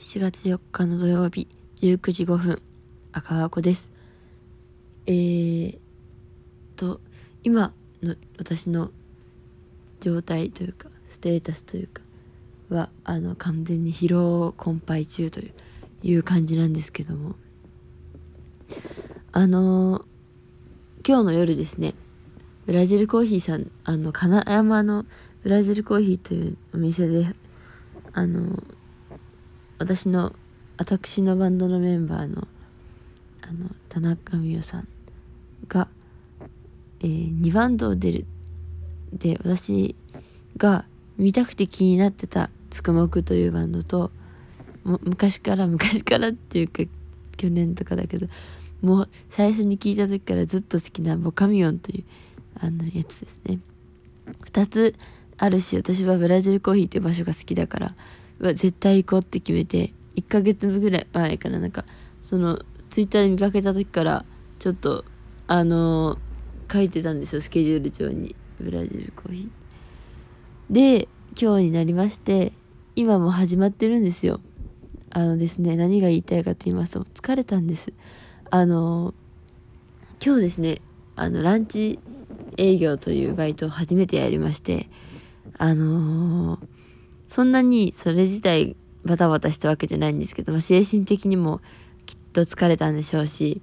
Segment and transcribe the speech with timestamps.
[0.00, 1.46] 7月4日の土曜日
[1.76, 2.62] 19時5分
[3.12, 3.90] 赤川子です。
[5.06, 5.78] えー、
[6.74, 7.02] と
[7.44, 8.92] 今の私の
[10.00, 12.00] 状態というかステータスというか
[12.70, 15.52] はあの完全に疲労困憊中という
[16.02, 17.34] いう感じなんですけども。
[19.32, 20.06] あの
[21.06, 21.94] 今日の夜ですね
[22.64, 25.04] ブラジルコーヒーさんあの金山の
[25.42, 27.34] ブラジルコーヒーというお店で
[28.14, 28.62] あの
[29.80, 30.34] 私の
[30.76, 32.46] 私のバンドのメンバーの
[33.40, 34.88] あの田中美代さん
[35.68, 35.88] が、
[37.00, 38.26] えー、2バンドを出る。
[39.14, 39.96] で私
[40.58, 40.84] が
[41.16, 44.10] 見たくて気になってた「つくもく」というバンドと
[44.84, 46.82] 昔から昔からっていうか
[47.38, 48.28] 去年とかだけど
[48.82, 52.04] もう最初に聞いた時からずっと好きなボカミオンという
[52.60, 53.58] あのやつですね。
[54.44, 54.94] 2つ
[55.38, 57.94] あるし私はブラジルコーヒーという場所が好きだから
[58.40, 61.84] は絶対行こうって決めて1ヶ月ぐらい前からなんか
[62.22, 64.24] そのツイッターで見かけた時から
[64.58, 65.04] ちょっと
[65.46, 68.36] あのー、書いてたんですよスケジュール帳に。
[68.60, 70.72] ブラジルコーヒー。
[70.72, 71.08] で
[71.40, 72.52] 今日になりまして
[72.94, 74.40] 今も始まってるんですよ。
[75.10, 77.92] あのですね何が言いたいかと言いますと疲れたんです。
[78.50, 80.80] あのー、今日ですね
[81.16, 81.98] あのランチ
[82.56, 84.88] 営業というバイトを初めてやりまして
[85.58, 86.60] あのー、
[87.30, 91.60] そんなにそれ自体バタバタしたわけじゃないんですけど、まあ、精神的にも
[92.04, 93.62] きっと疲れたんでしょうし、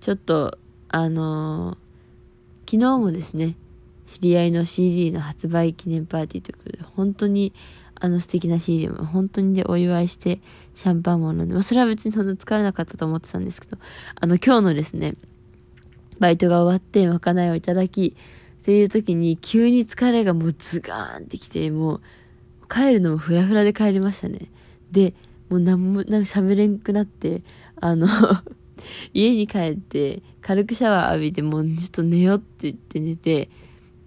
[0.00, 0.56] ちょっと、
[0.90, 3.56] あのー、昨日もですね、
[4.06, 7.52] 知り合いの CD の発売記念パーティーということで、本当に、
[7.96, 10.40] あの素敵な CD も本当にでお祝いして
[10.74, 13.76] シャンパンも飲んで、まあ、それは別にそんな疲れなかったと思ってたんですけど、
[14.14, 15.14] あの今日のですね、
[16.20, 18.14] バイトが終わってまかないをいただき、
[18.62, 22.00] っていう時に急に疲れがもうズガーンってきて、もう
[22.68, 24.50] 帰るのもフラフラで帰りましたね。
[24.90, 25.14] で、
[25.48, 27.42] もう何も、なんか喋れんくなって、
[27.80, 28.08] あの
[29.12, 33.48] 家に帰って軽くシャワー浴びてもうちょっと寝ようって言って寝て、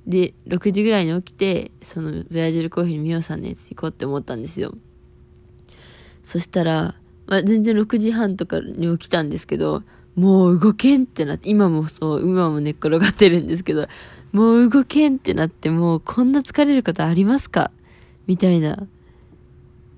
[0.06, 4.74] で、6時ぐらいに起きて、そのブラジルコーヒーミオさんのやつ行こうって思ったんですよ。
[6.24, 6.96] そしたら、
[7.28, 9.84] まあ、全然6時半とかに起きたんですけど、
[10.16, 13.88] もう動けんってなって、今もそう、今も寝っ転がってるんですけど、
[14.32, 17.72] もう動けんってなって、もうこんな疲れることありますか？
[18.28, 18.88] みたいな。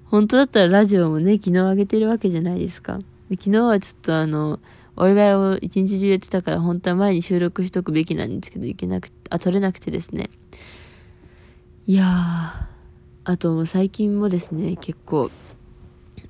[0.06, 3.00] 本当だったらラジオもね、昨日あげてるわけじゃないですか。
[3.30, 4.60] で昨日はちょっとあの、
[4.96, 10.30] お祝いを一日中やってたから、本当は前に収録しとくべきなんですけど、いけなくあ、撮れなくてですね。
[11.86, 12.70] いやー、
[13.24, 15.32] あともう最近もですね、結構、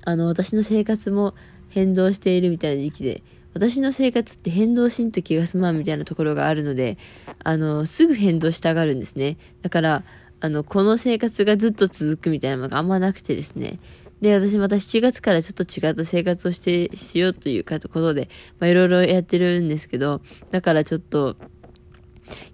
[0.06, 1.34] あの、私の生活も
[1.70, 3.24] 変動しているみたいな時期で、
[3.54, 6.98] 私の生活って変動しんと気が済まんみたいなところがあるので、
[7.44, 9.38] あの、すぐ変動したがるんですね。
[9.62, 10.04] だから、
[10.42, 13.80] あの、この生活がずっと続くみたいなのがあんまなくてですね。
[14.22, 18.30] で、私また7月からちょっと違った生活をして、しようというか、とことで、
[18.60, 21.38] まあいろいろやってるんですけど、だからちょっと、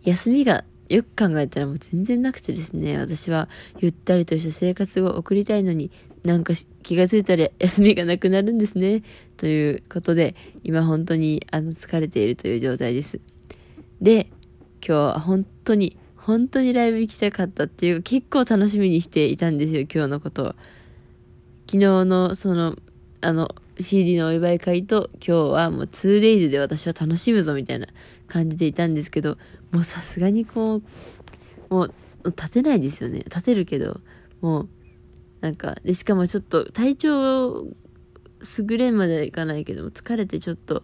[0.03, 5.91] 休みがよく考えたらもう全然なくてですね、私はゆったりとした生活を送りたいのに、
[6.23, 6.53] なんか
[6.83, 9.03] 気がついたら 休みがなくなるんですね。
[9.37, 13.19] ということで、今本当にあの疲れているという状態です。
[14.01, 14.27] で、
[14.85, 20.45] 今日は本当に本当にライブ行きたかったっていう結構楽しみにしていたんですよ、今日のことを。
[21.67, 22.75] 昨日のその、
[23.21, 27.85] あの、CD のお祝い会と今日はもう 2days で私は楽しむぞみたいな
[28.27, 29.37] 感じでいたんですけど、
[29.71, 30.81] もうさすがにこ
[31.69, 31.93] う、もう
[32.25, 33.19] 立てないですよね。
[33.19, 34.01] 立てるけど、
[34.41, 34.69] もう、
[35.41, 37.67] なんか、で、しかもちょっと体調
[38.57, 40.81] 優れんまではいかないけども、疲れてちょっと、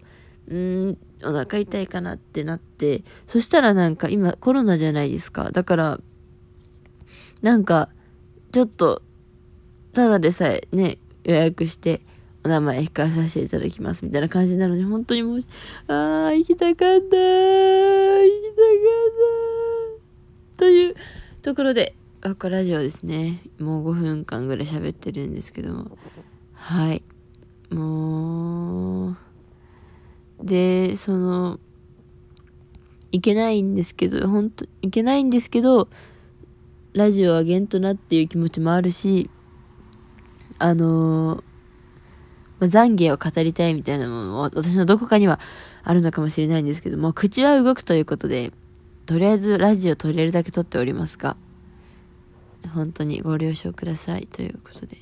[0.50, 5.52] うーん、お腹痛いかなってなって、そしたらなんか今コロナじゃないですか。
[5.52, 6.00] だから、
[7.42, 7.90] なんか、
[8.52, 9.02] ちょっと、
[9.94, 12.02] ただでさえね、予約して、
[12.44, 15.40] お名前控えさせていただきますみたいな感じなのに、本当にもう、
[15.88, 17.06] あー、行きたかったー、行き
[18.56, 18.68] たか
[20.56, 20.96] ったという
[21.42, 23.42] ところで、あこラジオですね。
[23.59, 25.97] もう5分間ぐらい喋ってるんですけども。
[26.53, 27.03] はい。
[27.72, 29.18] もう、
[30.43, 31.59] で、その、
[33.11, 35.90] いけないんですけど、本当いけないんですけど、
[36.93, 39.29] ラジオあげんとなっていう気持ちもあるし、
[40.59, 41.43] あのー、
[42.59, 45.40] まあ、懺悔を語りたいみたいなものも私のどこかには
[45.84, 48.52] あるのかもしれないんですけども、口は動くということで、
[49.05, 51.35] とりあえずラジオ取れるだけ撮っておりますが、
[52.73, 54.97] 本当にご了承くださいということで。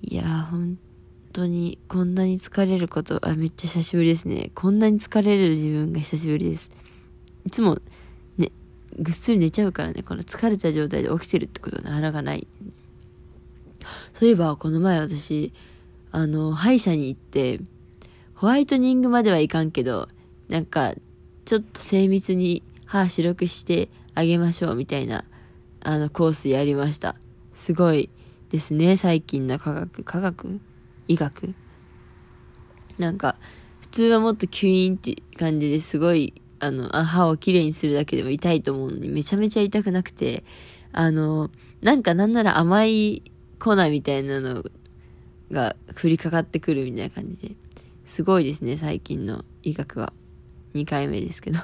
[0.00, 0.78] いやー、本
[1.32, 4.50] 当にこんなに疲れること、あ、めっちゃ久しぶりですね。
[4.54, 6.70] こんなに疲れる自分が久しぶりです。
[7.44, 7.78] いつも、
[8.38, 8.52] ね、
[8.98, 12.46] ぐっすり寝ちゃうからね、この疲れた状態で起きてるってことはなかない。
[14.12, 15.52] そそういえばこの前私、
[16.12, 17.60] あの、歯医者に行って、
[18.34, 20.08] ホワイトニングまではいかんけど、
[20.48, 20.94] なんか、
[21.44, 25.24] ちょっと精密に歯白くしてあげましょうみたいな、
[25.80, 27.16] あの、コースやりました。
[27.54, 28.10] すごい
[28.50, 30.60] ですね、最近の科学、科学
[31.08, 31.54] 医学？
[32.98, 33.36] なんか、
[33.80, 40.44] 普通はもっとキュイーンって感じですごい、あの、歯をきれいにするだけでも痛いと思うのに、めちゃめちゃ痛くなくて、
[40.92, 41.50] あの、
[41.80, 43.22] なんかなんなら甘い
[43.58, 44.64] 粉みたいなの
[45.50, 47.56] が降りかかってくるみたいな感じで、
[48.04, 50.12] すごいですね、最近の医学は。
[50.74, 51.60] 2回目ですけど。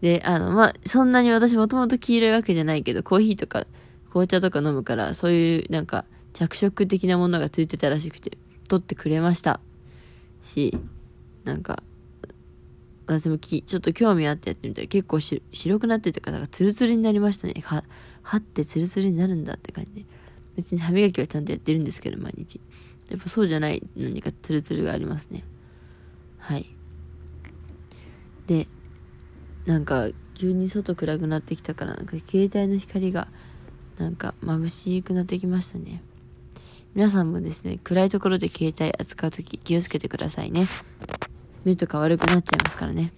[0.00, 3.66] で、あの、まあ、そんなに私もともと黄色いわけじゃないけど、コーヒーとか
[4.08, 8.36] 紅茶とか飲むから、そういうなんか着色的なものがついてたらしくて、
[8.68, 9.60] 取ってくれました。
[10.42, 10.78] し、
[11.44, 11.82] なんか、
[13.06, 15.40] 私もきちょっと興味あってやってみたら結構白
[15.78, 17.54] くなってとから、なんかツルツルになりましたね。
[17.64, 17.84] は、
[18.22, 20.06] はってツルツルになるんだって感じで。
[20.56, 22.60] 別に歯磨きはちゃんとやってるんですけど、毎日。
[23.10, 25.44] やっぱそうじゃない何かツルツルがありますね。
[26.38, 26.66] はい。
[28.46, 28.66] で、
[29.66, 33.28] なんか急に外暗くなってきたから、なんか携帯の光が
[33.98, 36.02] なんか眩しくなってきましたね。
[36.94, 40.68] 皆さんもですね、暗いところで携帯扱うとき気をつけてくださいね。
[41.64, 43.12] 目とか悪くなっちゃいますからね。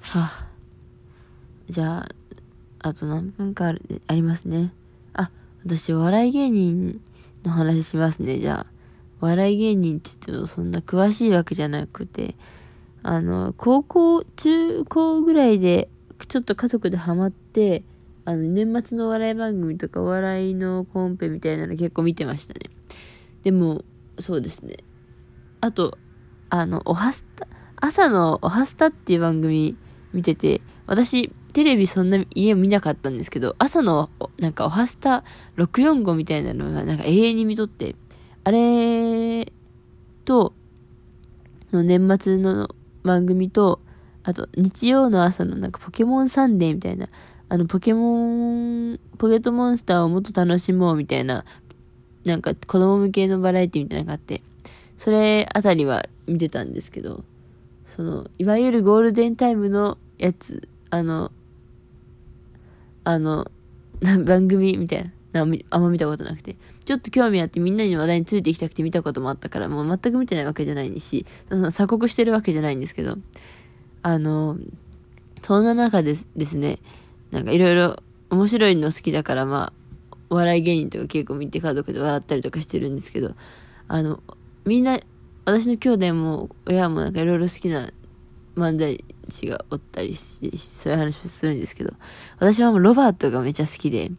[0.00, 0.46] はあ、
[1.68, 2.08] じゃあ、
[2.78, 3.74] あと何分かあ
[4.06, 4.72] ありますね。
[5.14, 5.32] あ、
[5.64, 7.00] 私笑い芸人
[7.42, 8.72] の話しますね、じゃあ。
[9.18, 12.36] 笑い芸人って言ってもそんな詳しいわけじゃなくて、
[13.02, 15.88] あの、高校、中高ぐらいで、
[16.28, 17.82] ちょっと家族でハマって、
[18.30, 22.60] あの、年末のお笑い番組とかお笑いのコンペみたいなの結構見てましたね。
[23.42, 23.84] でも、
[24.18, 24.76] そうですね。
[25.60, 25.98] あと、
[26.48, 29.76] あの、おはスタ、朝のおはスタっていう番組
[30.12, 35.24] 見てて、私、テレビそんな家見なかったんですけど、朝の、なんかおはスタ
[35.56, 37.96] 645みたいなのがなんか永遠に見とって、
[38.44, 39.52] あれ
[40.24, 40.54] と、
[41.72, 43.80] の年末の番組と、
[44.22, 47.08] あと、日曜の朝のなんかポケモンサンデーみたいな、
[47.50, 51.44] あの、ポケモン、ポケットモンスターをもっと楽しもうみたいな、
[52.24, 54.40] なんか子供向けのバラエティみたいなのがあって、
[54.98, 57.24] それあたりは見てたんですけど、
[57.96, 61.32] その、いわゆるゴールデンタイムのやつ、あの、
[63.02, 63.50] あの、
[64.00, 65.50] 番組みたいな、あん
[65.82, 66.54] ま見たことなくて。
[66.84, 73.18] ちょっと興味あってみんなに話題についていきたくて見たこともあったから、もう全く見てないわけじゃないし、その鎖国してるわけじゃないんですけど、
[74.02, 74.56] あの、
[75.42, 76.78] そんな中でですね、
[77.30, 79.72] なんかいろいろ面白いの好きだから、ま
[80.12, 83.34] あ、お笑い芸人とか結構見て家族で笑ったりとかしてるんですけど、
[83.88, 84.22] あの、
[84.64, 85.00] みんな、
[85.44, 87.90] 私の兄弟も親もなんかいろいろ好きな
[88.56, 91.92] 漫才師がおったりし、そういう話をするんですけど、
[92.38, 94.12] 私はもうロバートがめちゃ好きで、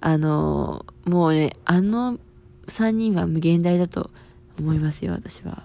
[0.00, 2.18] あの、もうね、あの
[2.68, 4.10] 3人は無限大だと
[4.58, 5.64] 思いますよ、私は。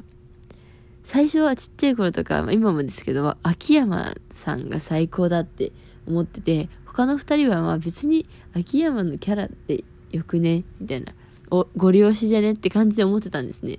[1.03, 5.71] 最初はちっちゃい頃とか、今もですけど、秋山さんが最高だって
[6.07, 11.13] 思ってて、他の2人はまあ別に秋山のキャラってよくね、みたいな、
[11.51, 13.77] お、ご利用しじゃねって感じで思ってたんですね。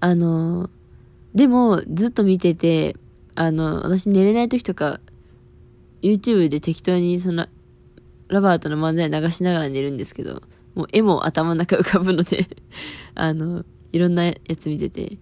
[0.00, 0.70] あの、
[1.34, 2.96] でもずっと見てて、
[3.34, 5.00] あの、私寝れない時とか、
[6.02, 7.46] YouTube で適当にその
[8.28, 10.42] ロバートの漫才流しながら寝るんですけど、
[10.74, 12.48] もう絵も頭の中浮かぶので
[13.14, 15.18] あの、いろんなやつ見てて、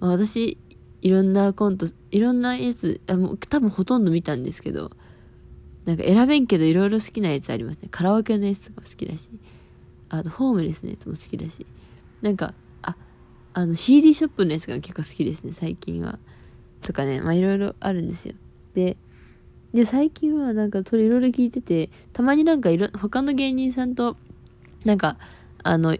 [0.00, 0.58] 私、
[1.02, 4.92] いろんなコント、いろんなやつ、あもう多分ほとんど見たんですけど、
[5.84, 7.88] なんか選べんけどいろいろ好きなやつありますね。
[7.90, 9.28] カラオケのやつとか好きだし、
[10.08, 11.66] あとホームレスのやつも好きだし、
[12.22, 12.96] なんか、あ、
[13.52, 16.20] あの CD ショップのやつが結構好きですね、最近は。
[16.82, 18.34] とかね、まあいろいろあるんですよ。
[18.74, 18.96] で、
[19.74, 24.16] で、最近はなんかそれいろいろ聞いてて、たまになんかいろ、他の芸人さんと、
[24.84, 25.16] なんか、
[25.64, 25.96] あの、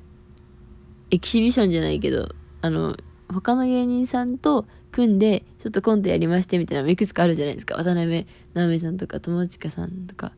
[1.10, 2.28] エキシビションじゃないけど、
[2.60, 2.96] あの、
[3.32, 7.74] 他の芸人さんと組んで、ちょっとコントやりましてみたいなのいくつかあるじゃないですか。
[7.76, 10.32] 渡辺直美さんとか、友近さんとか、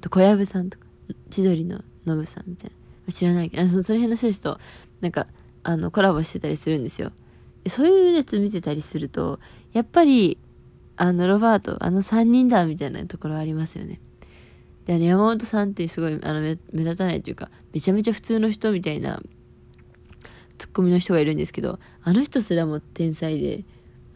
[0.00, 0.86] と小籔さんとか、
[1.30, 2.70] 千鳥のノブさんみたい
[3.06, 3.12] な。
[3.12, 4.58] 知らないけど、その辺の人たちと、
[5.00, 5.26] なんか、
[5.62, 7.12] あの、コラボしてたりするんですよ。
[7.68, 9.40] そういうやつ見てたりすると、
[9.72, 10.38] やっぱり、
[10.96, 14.00] あの、ロバート、あの3人だ、みたいなところありますよね。
[14.86, 19.22] で、あの、山本さんってすごい、あの、目立たないというか、めちゃめちゃ普通の人みたいな、
[20.58, 23.64] ツッコミの人がいるんですけど、あの人すらも天才で、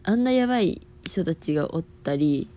[0.07, 2.49] あんなやばい人たちがおったり、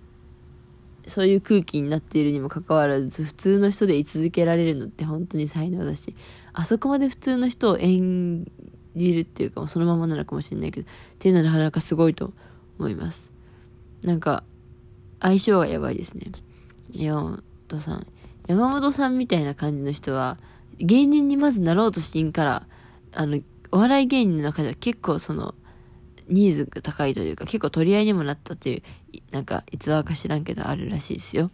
[1.08, 6.14] そういう空気になっているにもかかわらず、普通の人で居続けられるのって本当に才能だし、
[6.52, 8.46] あそこまで普通の人を演
[8.94, 12.32] じるっていうか、そのままなのかもしれないけど、っていうのはなかなかすごいと
[12.78, 13.32] 思います。
[14.04, 14.44] なんか、
[15.18, 16.30] 相性がやばいですね。
[16.92, 18.06] 山本さん。
[18.46, 20.38] 山本さんみたいな感じの人は、
[20.78, 22.68] 芸人にまずなろうとしてんから、
[23.12, 23.40] あの、
[23.72, 25.56] お笑い芸人の中では結構その、
[26.30, 28.82] ニーズが高いというか、結構取り合いにもなったっていう、
[29.32, 31.50] なんか、逸話か知らんけどあるらしいですよ。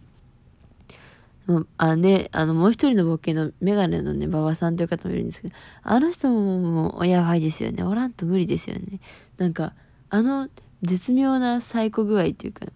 [1.79, 7.85] あ、で、あの、もう一人のボケのメガネのね、馬場さんという方もいるんですけど、あの人ももうやばいですよね。
[7.85, 9.01] おらんと無理ですよね。
[9.39, 9.73] なんか、
[10.11, 10.49] あの、
[10.83, 12.67] 絶妙な最高具合っていうか、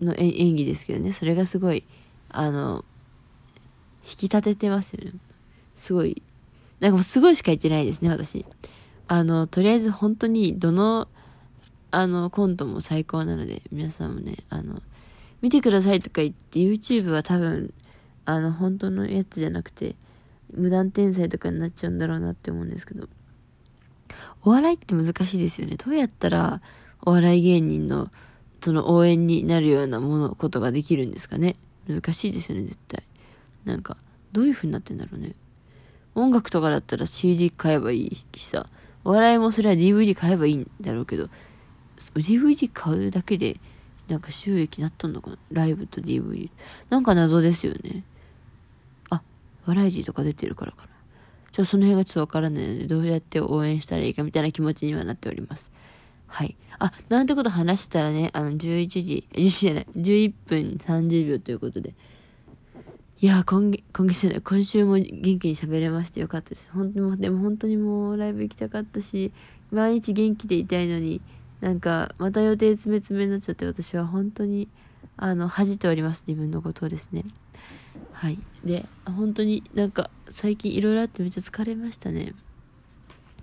[0.00, 1.84] の演技ですけどね、それがすごい、
[2.28, 2.84] あの、
[4.04, 5.12] 引き立ててますよね。
[5.76, 6.22] すごい、
[6.78, 8.46] なんかもうすごいしか言ってないですね、私。
[9.12, 11.08] あの、とりあえず本当にどの、
[11.90, 14.80] あの、コントも最高なので、皆さんもね、あの、
[15.42, 17.74] 見てくださいとか言って YouTube は多分、
[18.24, 19.96] あの、本当のやつじゃなくて、
[20.54, 23.08] 無断転載とかになっちゃうんだろうなって思うんですけど、
[24.44, 25.76] お笑いって難しいですよね。
[25.76, 26.62] どうやったら
[27.02, 28.12] お笑い芸人の
[28.62, 31.56] その応援になるようなもの、ことができるんですかね。
[31.88, 33.02] 難しいですよね、絶対。
[33.64, 33.96] なんか、
[34.30, 35.34] どういう風になってんだろうね。
[36.14, 38.68] 音楽とかだったら CD 買えばいいしさ、
[39.04, 41.28] 笑いもそれは DVD 買えばいいんだろうけど、
[42.14, 43.58] DVD 買うだけで、
[44.08, 45.36] なんか収益なっとんのかな？
[45.52, 46.50] ライブと DVD。
[46.90, 48.04] なんか謎ですよね。
[49.08, 49.22] あ、
[49.66, 50.88] バラエティとか出てるからかな。
[51.52, 55.70] ちょ、その辺がちょっとわからないので、どうやって応援したらいいかみたいな気持ちにはなっております。
[56.26, 56.56] はい。
[56.78, 61.94] あ、なんてこと話したらね、あの、11時、11時じゃない、11分30秒ということで、
[63.22, 65.04] いや今、今月じゃない、今週も元
[65.38, 66.70] 気に喋れましてよかったです。
[66.72, 69.30] 本当にもう、でも本当にもうライブ行きたかったし、
[69.70, 71.20] 毎日元気でいたいのに、
[71.60, 74.68] なんか、また予定詰め詰めになっちゃって、私は本当に、
[75.18, 77.26] あの、恥じております、自分のことをですね。
[78.12, 78.38] はい。
[78.64, 82.32] で、本当になんか、最近いろいろあってめっちゃ疲れましたね。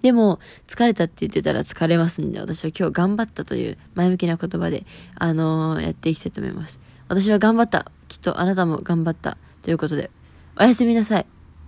[0.01, 6.79] でも、疲れたって言ってたら疲れますんで、私は今日頑張ったという前向きな言葉で、あのー、やっていきたいと思います。
[7.10, 7.91] 私は頑張った。
[8.07, 9.38] きっとあなたも頑張った。
[9.67, 10.09] ということで、
[10.57, 11.25] おやすみなさい。